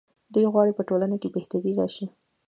[0.33, 2.05] دوی غواړي په ټولنه کې بهتري راشي.